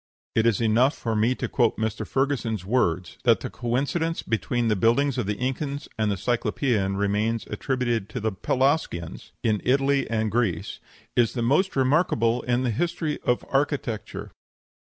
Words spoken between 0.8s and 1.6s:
for me to